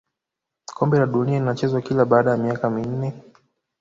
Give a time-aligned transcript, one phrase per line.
[0.65, 3.13] kombe la dunia linachezwa kila baada ya miaka minne